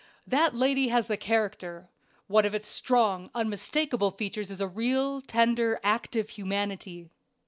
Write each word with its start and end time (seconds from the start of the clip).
That 0.25 0.55
lady 0.55 0.87
has 0.87 1.11
a 1.11 1.15
character; 1.15 1.87
one 2.25 2.43
of 2.43 2.55
its 2.55 2.65
strong, 2.67 3.29
unmistakable 3.35 4.09
features 4.09 4.49
is 4.49 4.59
a 4.59 4.67
real, 4.67 5.21
tender, 5.21 5.79
active 5.83 6.29
humanity. 6.29 7.11